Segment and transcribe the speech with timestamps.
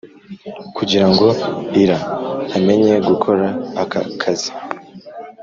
[0.77, 1.27] Kugira ngo
[1.83, 1.97] Ira
[2.57, 3.47] amenye gukora
[3.83, 4.51] aka kazi,